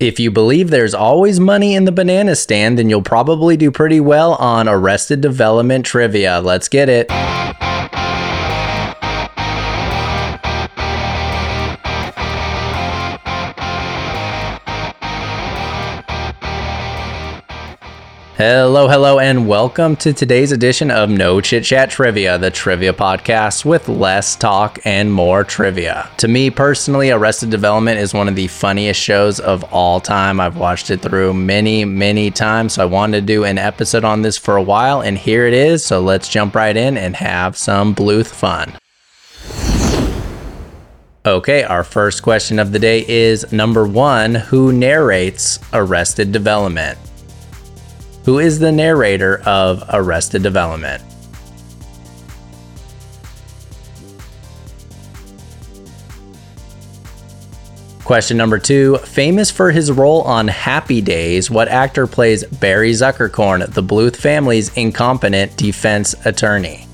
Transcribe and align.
If 0.00 0.18
you 0.18 0.32
believe 0.32 0.70
there's 0.70 0.92
always 0.92 1.38
money 1.38 1.76
in 1.76 1.84
the 1.84 1.92
banana 1.92 2.34
stand, 2.34 2.80
then 2.80 2.90
you'll 2.90 3.00
probably 3.00 3.56
do 3.56 3.70
pretty 3.70 4.00
well 4.00 4.34
on 4.34 4.68
Arrested 4.68 5.20
Development 5.20 5.86
trivia. 5.86 6.40
Let's 6.40 6.68
get 6.68 6.88
it. 6.88 7.06
Hello, 18.36 18.88
hello, 18.88 19.20
and 19.20 19.46
welcome 19.46 19.94
to 19.94 20.12
today's 20.12 20.50
edition 20.50 20.90
of 20.90 21.08
No 21.08 21.40
Chit 21.40 21.62
Chat 21.62 21.88
Trivia, 21.88 22.36
the 22.36 22.50
trivia 22.50 22.92
podcast 22.92 23.64
with 23.64 23.88
less 23.88 24.34
talk 24.34 24.80
and 24.84 25.12
more 25.12 25.44
trivia. 25.44 26.10
To 26.16 26.26
me 26.26 26.50
personally, 26.50 27.12
Arrested 27.12 27.50
Development 27.50 27.96
is 27.96 28.12
one 28.12 28.26
of 28.26 28.34
the 28.34 28.48
funniest 28.48 29.00
shows 29.00 29.38
of 29.38 29.62
all 29.72 30.00
time. 30.00 30.40
I've 30.40 30.56
watched 30.56 30.90
it 30.90 31.00
through 31.00 31.34
many, 31.34 31.84
many 31.84 32.32
times, 32.32 32.72
so 32.72 32.82
I 32.82 32.86
wanted 32.86 33.20
to 33.20 33.26
do 33.26 33.44
an 33.44 33.56
episode 33.56 34.02
on 34.02 34.22
this 34.22 34.36
for 34.36 34.56
a 34.56 34.62
while, 34.62 35.00
and 35.00 35.16
here 35.16 35.46
it 35.46 35.54
is. 35.54 35.84
So 35.84 36.00
let's 36.00 36.28
jump 36.28 36.56
right 36.56 36.76
in 36.76 36.96
and 36.96 37.14
have 37.14 37.56
some 37.56 37.94
Bluth 37.94 38.26
fun. 38.26 38.76
Okay, 41.24 41.62
our 41.62 41.84
first 41.84 42.24
question 42.24 42.58
of 42.58 42.72
the 42.72 42.80
day 42.80 43.06
is 43.06 43.52
number 43.52 43.86
one 43.86 44.34
Who 44.34 44.72
narrates 44.72 45.60
Arrested 45.72 46.32
Development? 46.32 46.98
Who 48.24 48.38
is 48.38 48.58
the 48.58 48.72
narrator 48.72 49.42
of 49.46 49.82
Arrested 49.92 50.42
Development. 50.42 51.02
Question 58.04 58.36
number 58.36 58.58
two 58.58 58.98
Famous 58.98 59.50
for 59.50 59.70
his 59.70 59.90
role 59.90 60.20
on 60.22 60.46
Happy 60.48 61.00
Days, 61.00 61.50
what 61.50 61.68
actor 61.68 62.06
plays 62.06 62.44
Barry 62.44 62.92
Zuckerkorn, 62.92 63.72
the 63.72 63.82
Bluth 63.82 64.16
family's 64.16 64.74
incompetent 64.76 65.56
defense 65.56 66.14
attorney? 66.26 66.86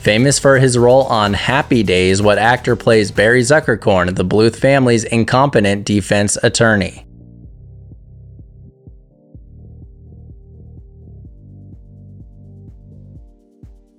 Famous 0.00 0.38
for 0.40 0.58
his 0.58 0.76
role 0.76 1.04
on 1.04 1.34
Happy 1.34 1.84
Days, 1.84 2.20
what 2.20 2.38
actor 2.38 2.74
plays 2.74 3.12
Barry 3.12 3.42
Zuckerkorn, 3.42 4.14
the 4.14 4.24
Bluth 4.24 4.56
family's 4.56 5.04
incompetent 5.04 5.84
defense 5.84 6.36
attorney? 6.42 7.05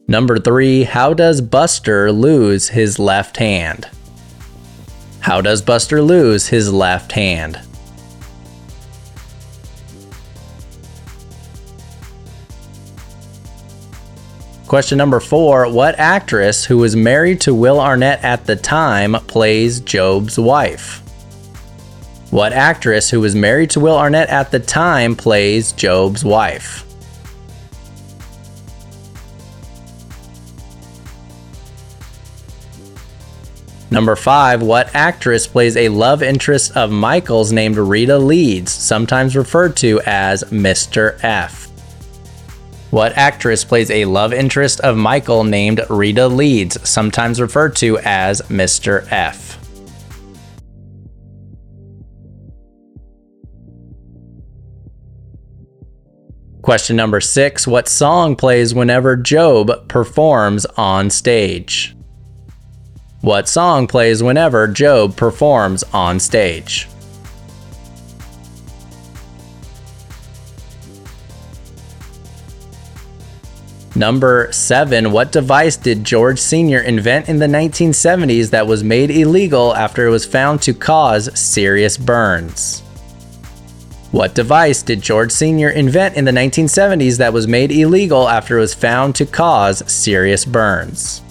Number 0.09 0.39
three, 0.39 0.83
how 0.83 1.13
does 1.13 1.41
Buster 1.41 2.13
lose 2.13 2.69
his 2.69 2.97
left 2.97 3.35
hand? 3.35 3.89
How 5.19 5.41
does 5.41 5.61
Buster 5.61 6.01
lose 6.01 6.47
his 6.47 6.71
left 6.71 7.11
hand? 7.11 7.59
Question 14.65 14.97
number 14.97 15.19
four 15.19 15.69
What 15.69 15.99
actress 15.99 16.63
who 16.63 16.77
was 16.77 16.95
married 16.95 17.41
to 17.41 17.53
Will 17.53 17.81
Arnett 17.81 18.23
at 18.23 18.45
the 18.45 18.55
time 18.55 19.13
plays 19.27 19.81
Gob's 19.81 20.39
wife? 20.39 21.01
What 22.31 22.53
actress 22.53 23.09
who 23.09 23.19
was 23.19 23.35
married 23.35 23.71
to 23.71 23.81
Will 23.81 23.97
Arnett 23.97 24.29
at 24.29 24.51
the 24.51 24.59
time 24.59 25.17
plays 25.17 25.73
Gob's 25.73 26.23
wife? 26.23 26.86
Number 33.89 34.17
five, 34.17 34.61
what 34.61 34.93
actress 34.93 35.47
plays 35.47 35.77
a 35.77 35.87
love 35.89 36.21
interest 36.21 36.75
of 36.75 36.91
Michael's 36.91 37.53
named 37.53 37.77
Rita 37.77 38.17
Leeds, 38.17 38.71
sometimes 38.71 39.35
referred 39.35 39.77
to 39.77 40.01
as 40.05 40.43
Mr. 40.45 41.17
F? 41.23 41.67
What 42.91 43.17
actress 43.17 43.65
plays 43.65 43.89
a 43.91 44.05
love 44.05 44.33
interest 44.33 44.79
of 44.81 44.97
Michael 44.97 45.43
named 45.43 45.81
Rita 45.89 46.27
Leeds, 46.27 46.77
sometimes 46.87 47.39
referred 47.39 47.75
to 47.77 47.97
as 47.99 48.41
Mr. 48.43 49.09
F? 49.11 49.57
Question 56.61 56.97
number 56.97 57.21
six 57.21 57.65
What 57.65 57.87
song 57.87 58.35
plays 58.35 58.75
whenever 58.75 59.15
Gob 59.15 59.87
performs 59.87 60.65
on 60.75 61.09
stage? 61.09 61.96
What 63.27 63.49
song 63.49 63.87
plays 63.87 64.23
whenever 64.23 64.67
Gob 64.67 65.17
performs 65.17 65.83
on 65.91 66.17
stage? 66.17 66.87
Number 73.95 74.47
7. 74.53 75.11
What 75.11 75.33
device 75.33 75.75
did 75.75 76.05
George 76.05 76.39
Sr. 76.39 76.79
invent 76.79 77.27
in 77.27 77.39
the 77.39 77.47
1970s 77.47 78.51
that 78.51 78.65
was 78.65 78.81
made 78.81 79.11
illegal 79.11 79.75
after 79.75 80.07
it 80.07 80.11
was 80.11 80.25
found 80.25 80.61
to 80.61 80.73
cause 80.73 81.37
serious 81.37 81.97
burns? 81.97 82.79
What 84.11 84.35
device 84.35 84.81
did 84.81 85.01
George 85.01 85.33
Sr. 85.33 85.71
invent 85.71 86.15
in 86.15 86.23
the 86.23 86.31
1970s 86.31 87.17
that 87.17 87.33
was 87.33 87.45
made 87.45 87.73
illegal 87.73 88.29
after 88.29 88.57
it 88.57 88.61
was 88.61 88.73
found 88.73 89.15
to 89.15 89.25
cause 89.25 89.83
serious 89.91 90.45
burns? 90.45 91.23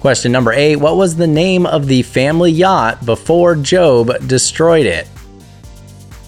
Question 0.00 0.32
number 0.32 0.54
eight 0.54 0.76
What 0.76 0.96
was 0.96 1.16
the 1.16 1.26
name 1.26 1.66
of 1.66 1.86
the 1.86 2.00
family 2.00 2.50
yacht 2.50 3.04
before 3.04 3.54
Gob 3.54 4.26
destroyed 4.26 4.86
it? 4.86 5.06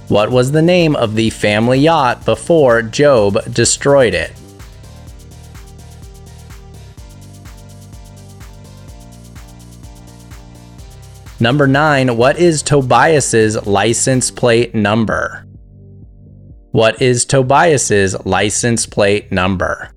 What 0.08 0.30
was 0.30 0.52
the 0.52 0.60
name 0.60 0.94
of 0.94 1.14
the 1.14 1.30
family 1.30 1.78
yacht 1.78 2.26
before 2.26 2.82
Gob 2.82 3.42
destroyed 3.54 4.12
it? 4.12 4.30
Number 11.40 11.66
nine, 11.66 12.18
what 12.18 12.38
is 12.38 12.62
Tobias's 12.62 13.66
license 13.66 14.30
plate 14.30 14.74
number? 14.74 15.46
What 16.72 17.00
is 17.00 17.24
Tobias's 17.24 18.22
license 18.26 18.84
plate 18.84 19.32
number? 19.32 19.92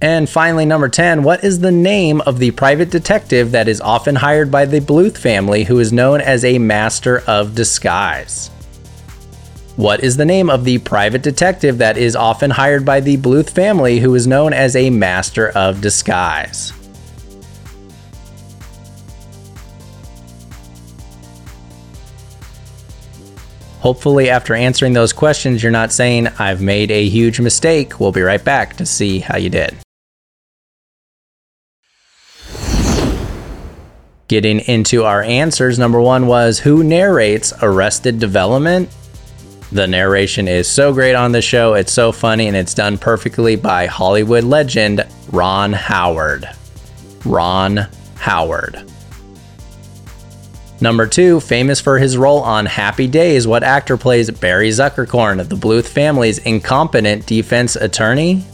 And 0.00 0.28
finally, 0.28 0.64
number 0.64 0.88
10, 0.88 1.24
what 1.24 1.42
is 1.42 1.58
the 1.58 1.72
name 1.72 2.20
of 2.20 2.38
the 2.38 2.52
private 2.52 2.90
detective 2.90 3.50
that 3.50 3.66
is 3.66 3.80
often 3.80 4.14
hired 4.14 4.48
by 4.48 4.64
the 4.64 4.80
Bluth 4.80 5.18
family 5.18 5.64
who 5.64 5.80
is 5.80 5.92
known 5.92 6.20
as 6.20 6.44
a 6.44 6.58
master 6.58 7.24
of 7.26 7.56
disguise? 7.56 8.48
What 9.74 10.04
is 10.04 10.16
the 10.16 10.24
name 10.24 10.50
of 10.50 10.64
the 10.64 10.78
private 10.78 11.22
detective 11.22 11.78
that 11.78 11.98
is 11.98 12.14
often 12.14 12.50
hired 12.50 12.84
by 12.84 13.00
the 13.00 13.16
Bluth 13.16 13.50
family 13.50 13.98
who 13.98 14.14
is 14.14 14.28
known 14.28 14.52
as 14.52 14.76
a 14.76 14.88
master 14.88 15.50
of 15.50 15.80
disguise? 15.80 16.72
Hopefully, 23.80 24.30
after 24.30 24.54
answering 24.54 24.92
those 24.92 25.12
questions, 25.12 25.62
you're 25.62 25.72
not 25.72 25.92
saying, 25.92 26.28
I've 26.38 26.60
made 26.60 26.90
a 26.92 27.08
huge 27.08 27.40
mistake. 27.40 27.98
We'll 27.98 28.12
be 28.12 28.22
right 28.22 28.44
back 28.44 28.76
to 28.76 28.86
see 28.86 29.20
how 29.20 29.38
you 29.38 29.50
did. 29.50 29.76
Getting 34.28 34.60
into 34.60 35.04
our 35.04 35.22
answers, 35.22 35.78
number 35.78 35.98
one 36.02 36.26
was 36.26 36.58
Who 36.58 36.84
narrates 36.84 37.54
Arrested 37.62 38.18
Development? 38.18 38.94
The 39.72 39.86
narration 39.86 40.46
is 40.46 40.68
so 40.68 40.92
great 40.92 41.14
on 41.14 41.32
the 41.32 41.40
show, 41.40 41.72
it's 41.72 41.94
so 41.94 42.12
funny, 42.12 42.46
and 42.46 42.54
it's 42.54 42.74
done 42.74 42.98
perfectly 42.98 43.56
by 43.56 43.86
Hollywood 43.86 44.44
legend 44.44 45.06
Ron 45.32 45.72
Howard. 45.72 46.46
Ron 47.24 47.86
Howard. 48.16 48.84
Number 50.82 51.06
two, 51.06 51.40
famous 51.40 51.80
for 51.80 51.98
his 51.98 52.18
role 52.18 52.40
on 52.40 52.66
Happy 52.66 53.06
Days, 53.06 53.46
what 53.46 53.62
actor 53.62 53.96
plays 53.96 54.30
Barry 54.30 54.68
Zuckerkorn, 54.68 55.48
the 55.48 55.56
Bluth 55.56 55.88
family's 55.88 56.36
incompetent 56.40 57.24
defense 57.24 57.76
attorney? 57.76 58.44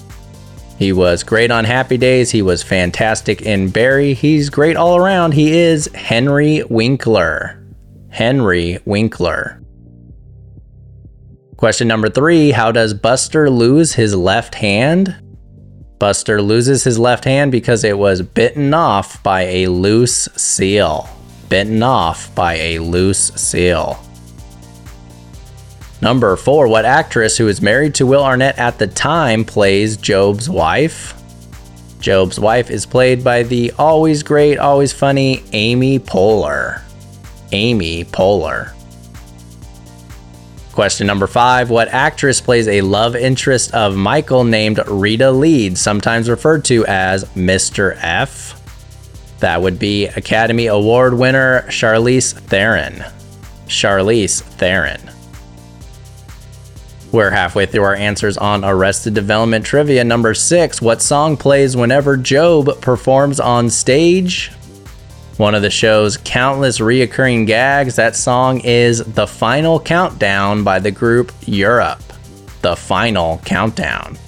He 0.79 0.93
was 0.93 1.23
great 1.23 1.51
on 1.51 1.65
Happy 1.65 1.97
Days. 1.97 2.31
He 2.31 2.43
was 2.43 2.63
fantastic 2.63 3.43
in 3.43 3.71
Barry. 3.71 4.15
He's 4.15 4.51
great 4.51 4.77
all 4.77 4.97
around. 4.97 5.33
He 5.33 5.53
is 5.53 5.87
Henry 5.95 6.63
Winkler. 6.69 7.65
Henry 8.11 8.79
Winkler. 8.85 9.61
Question 11.57 11.89
number 11.89 12.11
three 12.11 12.51
How 12.51 12.73
does 12.73 12.93
Buster 12.93 13.49
lose 13.49 13.95
his 13.95 14.15
left 14.15 14.57
hand? 14.57 15.15
Buster 15.99 16.43
loses 16.43 16.83
his 16.85 16.99
left 16.99 17.25
hand 17.25 17.53
because 17.53 17.85
it 17.85 17.97
was 17.97 18.21
bitten 18.21 18.75
off 18.75 19.23
by 19.23 19.43
a 19.43 19.69
loose 19.69 20.29
seal. 20.37 21.09
Bitten 21.49 21.83
off 21.83 22.35
by 22.35 22.55
a 22.55 22.79
loose 22.81 23.33
seal. 23.37 24.05
Number 26.05 26.37
four, 26.37 26.69
what 26.69 26.85
actress 26.85 27.39
who 27.39 27.47
was 27.47 27.63
married 27.63 27.95
to 27.95 28.05
Will 28.05 28.23
Arnett 28.23 28.59
at 28.59 28.79
the 28.79 28.87
time 28.87 29.43
plays 29.43 29.97
Gob's 29.97 30.51
wife? 30.51 31.15
Gob's 32.05 32.39
wife 32.39 32.69
is 32.71 32.85
played 32.85 33.25
by 33.25 33.43
the 33.43 33.73
always 33.79 34.23
great, 34.23 34.59
always 34.59 34.93
funny 34.93 35.43
Amy 35.53 35.99
Poehler. 35.99 36.83
Amy 37.53 38.05
Poehler. 38.05 38.75
Question 40.73 41.07
number 41.07 41.27
five 41.27 41.71
What 41.71 41.89
actress 41.89 42.39
plays 42.39 42.69
a 42.69 42.83
love 42.83 43.17
interest 43.17 43.73
of 43.73 43.97
Michael 43.97 44.45
named 44.45 44.87
Rita 44.87 45.31
Leeds, 45.31 45.81
sometimes 45.81 46.29
referred 46.29 46.67
to 46.67 46.85
as 46.85 47.25
Mr. 47.31 47.97
F? 48.03 48.61
That 49.41 49.63
would 49.63 49.79
be 49.79 50.09
Academy 50.09 50.67
Award 50.67 51.15
winner 51.15 51.63
Charlize 51.69 52.35
Theron. 52.35 53.03
Charlize 53.69 54.43
Theron. 54.43 55.01
We're 57.15 57.31
halfway 57.31 57.67
through 57.67 57.85
our 57.85 57.95
answers 57.95 58.37
on 58.37 58.65
Arrested 58.65 59.15
Development 59.15 59.65
trivia. 59.65 60.03
Number 60.03 60.35
six 60.35 60.83
What 60.83 61.01
song 61.01 61.37
plays 61.37 61.77
whenever 61.77 62.17
Gob 62.17 62.81
performs 62.81 63.39
on 63.39 63.71
stage? 63.71 64.51
One 65.37 65.55
of 65.55 65.63
the 65.63 65.71
show's 65.71 66.17
countless 66.17 66.81
reoccurring 66.81 67.47
gags, 67.47 67.95
that 67.95 68.17
song 68.17 68.63
is 68.65 68.99
The 68.99 69.29
Final 69.29 69.79
Countdown 69.79 70.65
by 70.65 70.81
the 70.81 70.91
group 70.91 71.31
Europe. 71.47 72.03
The 72.63 72.75
Final 72.75 73.39
Countdown. 73.45 74.19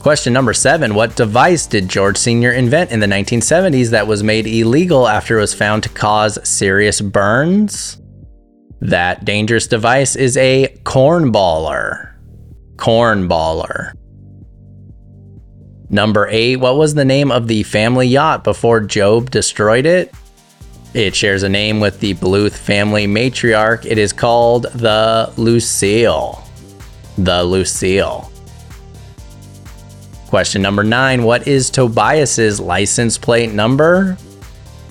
Question 0.00 0.34
number 0.34 0.52
seven 0.52 0.94
What 0.94 1.16
device 1.16 1.66
did 1.66 1.88
George 1.88 2.18
Sr. 2.18 2.52
invent 2.52 2.90
in 2.90 3.00
the 3.00 3.06
1970s 3.06 3.88
that 3.88 4.06
was 4.06 4.22
made 4.22 4.46
illegal 4.46 5.08
after 5.08 5.38
it 5.38 5.40
was 5.40 5.54
found 5.54 5.82
to 5.84 5.88
cause 5.88 6.38
serious 6.46 7.00
burns? 7.00 7.99
That 8.80 9.24
dangerous 9.24 9.66
device 9.66 10.16
is 10.16 10.36
a 10.36 10.68
cornballer. 10.84 12.14
Cornballer. 12.76 13.92
Number 15.90 16.28
eight, 16.30 16.56
what 16.56 16.76
was 16.76 16.94
the 16.94 17.04
name 17.04 17.30
of 17.30 17.48
the 17.48 17.64
family 17.64 18.06
yacht 18.06 18.44
before 18.44 18.80
Gob 18.80 19.30
destroyed 19.30 19.86
it? 19.86 20.14
It 20.94 21.14
shares 21.14 21.42
a 21.42 21.48
name 21.48 21.80
with 21.80 22.00
the 22.00 22.14
Bluth 22.14 22.52
family 22.52 23.06
matriarch. 23.06 23.84
It 23.84 23.98
is 23.98 24.12
called 24.12 24.64
the 24.74 25.32
Lucille. 25.36 26.42
The 27.18 27.44
Lucille. 27.44 28.30
Question 30.28 30.62
number 30.62 30.84
nine 30.84 31.24
What 31.24 31.46
is 31.46 31.70
Tobias's 31.70 32.60
license 32.60 33.18
plate 33.18 33.52
number? 33.52 34.16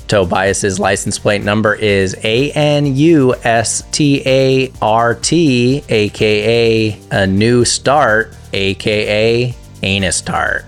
Tobias's 0.10 0.80
license 0.80 1.18
plate 1.18 1.44
number 1.44 1.76
is 1.76 2.18
A 2.24 2.52
N 2.52 2.96
U 2.96 3.36
S 3.44 3.84
T 3.92 4.22
A 4.26 4.74
R 4.82 5.16
T, 5.16 5.84
aka 5.88 7.00
a 7.12 7.28
new 7.28 7.64
start, 7.64 8.36
aka 8.52 9.56
anus 9.82 10.22
tart 10.22 10.66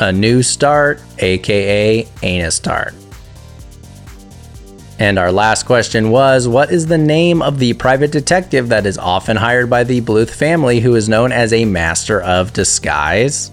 a 0.00 0.12
new 0.12 0.42
start, 0.42 1.00
aka 1.18 2.06
anus 2.22 2.58
tart. 2.58 2.94
And 4.98 5.18
our 5.18 5.30
last 5.30 5.64
question 5.64 6.10
was 6.10 6.48
What 6.48 6.70
is 6.70 6.86
the 6.86 6.98
name 6.98 7.42
of 7.42 7.58
the 7.58 7.74
private 7.74 8.12
detective 8.12 8.68
that 8.70 8.86
is 8.86 8.98
often 8.98 9.36
hired 9.36 9.68
by 9.68 9.84
the 9.84 10.00
Bluth 10.00 10.30
family 10.30 10.80
who 10.80 10.94
is 10.94 11.08
known 11.08 11.32
as 11.32 11.52
a 11.52 11.64
master 11.64 12.20
of 12.22 12.52
disguise? 12.52 13.50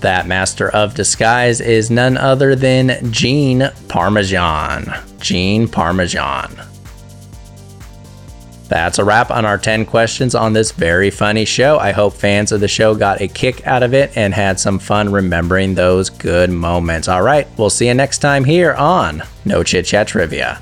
That 0.00 0.26
master 0.26 0.68
of 0.70 0.94
disguise 0.94 1.60
is 1.60 1.90
none 1.90 2.16
other 2.16 2.54
than 2.54 3.10
Gene 3.12 3.70
Parmesan. 3.88 4.92
Gene 5.18 5.68
Parmesan. 5.68 6.60
That's 8.68 8.98
a 8.98 9.04
wrap 9.04 9.30
on 9.30 9.44
our 9.44 9.58
10 9.58 9.86
questions 9.86 10.34
on 10.34 10.52
this 10.52 10.72
very 10.72 11.10
funny 11.10 11.44
show. 11.44 11.78
I 11.78 11.92
hope 11.92 12.14
fans 12.14 12.50
of 12.50 12.60
the 12.60 12.68
show 12.68 12.94
got 12.94 13.20
a 13.20 13.28
kick 13.28 13.66
out 13.66 13.82
of 13.82 13.94
it 13.94 14.16
and 14.16 14.34
had 14.34 14.58
some 14.58 14.78
fun 14.78 15.12
remembering 15.12 15.74
those 15.74 16.10
good 16.10 16.50
moments. 16.50 17.06
All 17.06 17.22
right, 17.22 17.46
we'll 17.56 17.70
see 17.70 17.86
you 17.86 17.94
next 17.94 18.18
time 18.18 18.44
here 18.44 18.74
on 18.74 19.22
No 19.44 19.62
Chit 19.62 19.86
Chat 19.86 20.08
Trivia. 20.08 20.58